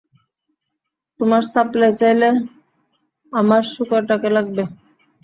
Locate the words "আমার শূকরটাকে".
3.33-4.29